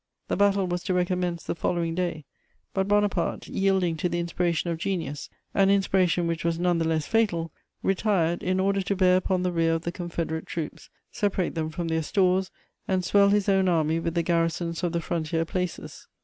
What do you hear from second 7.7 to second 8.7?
retired in